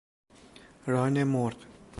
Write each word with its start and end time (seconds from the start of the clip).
ران 0.87 1.23
مرغ 1.23 1.57